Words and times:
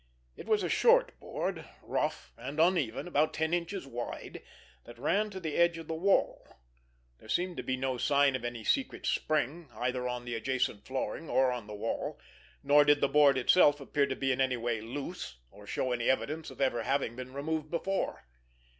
It 0.35 0.47
was 0.47 0.63
a 0.63 0.67
short 0.69 1.19
board, 1.19 1.63
rough 1.83 2.33
and 2.35 2.59
uneven, 2.59 3.07
about 3.07 3.35
ten 3.35 3.53
inches 3.53 3.85
wide, 3.85 4.41
that 4.85 4.97
ran 4.97 5.29
to 5.29 5.39
the 5.39 5.55
edge 5.55 5.77
of 5.77 5.87
the 5.87 5.93
wall. 5.93 6.57
There 7.19 7.29
seemed 7.29 7.55
to 7.57 7.61
be 7.63 7.77
no 7.77 7.99
sign 7.99 8.35
of 8.35 8.43
any 8.43 8.63
secret 8.63 9.05
spring, 9.05 9.69
either 9.75 10.07
on 10.09 10.25
the 10.25 10.33
adjacent 10.33 10.85
flooring 10.87 11.29
or 11.29 11.51
on 11.51 11.67
the 11.67 11.75
wall, 11.75 12.19
nor 12.63 12.83
did 12.83 12.99
the 12.99 13.07
board 13.09 13.37
itself 13.37 13.79
appear 13.79 14.07
to 14.07 14.15
be 14.15 14.31
in 14.31 14.41
any 14.41 14.57
way 14.57 14.81
loose 14.81 15.35
or 15.51 15.67
show 15.67 15.91
any 15.91 16.09
evidence 16.09 16.49
of 16.49 16.59
ever 16.59 16.81
having 16.81 17.15
been 17.15 17.31
removed 17.35 17.69
before. 17.69 18.23